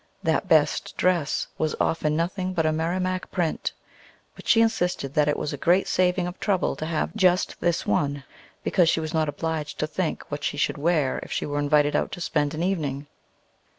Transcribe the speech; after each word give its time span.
That 0.23 0.47
best 0.47 0.97
dress 0.97 1.45
was 1.59 1.75
often 1.79 2.15
nothing 2.15 2.53
but 2.55 2.65
a 2.65 2.71
Merrimack 2.71 3.29
print. 3.29 3.71
But 4.35 4.47
she 4.47 4.59
insisted 4.59 5.13
that 5.13 5.27
it 5.27 5.37
was 5.37 5.53
a 5.53 5.57
great 5.57 5.87
saving 5.87 6.25
of 6.25 6.39
trouble 6.39 6.75
to 6.77 6.87
have 6.87 7.15
just 7.15 7.61
this 7.61 7.85
one, 7.85 8.23
because 8.63 8.89
she 8.89 8.99
was 8.99 9.13
not 9.13 9.29
obliged 9.29 9.77
to 9.77 9.85
think 9.85 10.23
what 10.31 10.43
she 10.43 10.57
should 10.57 10.79
wear 10.79 11.19
if 11.21 11.31
she 11.31 11.45
were 11.45 11.59
invited 11.59 11.95
out 11.95 12.11
to 12.13 12.19
spend 12.19 12.55
an 12.55 12.63
evening. 12.63 13.05